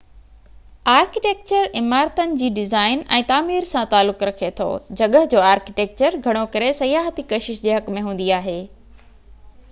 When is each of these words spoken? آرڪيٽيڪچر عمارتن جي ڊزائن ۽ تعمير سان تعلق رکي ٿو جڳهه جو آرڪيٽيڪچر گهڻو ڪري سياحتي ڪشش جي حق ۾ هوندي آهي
آرڪيٽيڪچر 0.91 1.65
عمارتن 1.81 2.31
جي 2.39 2.47
ڊزائن 2.55 3.03
۽ 3.17 3.19
تعمير 3.31 3.67
سان 3.71 3.85
تعلق 3.91 4.23
رکي 4.29 4.49
ٿو 4.61 4.67
جڳهه 5.01 5.29
جو 5.33 5.43
آرڪيٽيڪچر 5.49 6.17
گهڻو 6.29 6.41
ڪري 6.55 6.71
سياحتي 6.79 7.27
ڪشش 7.35 7.61
جي 7.67 7.75
حق 7.77 7.93
۾ 7.99 8.03
هوندي 8.09 8.33
آهي 8.39 8.57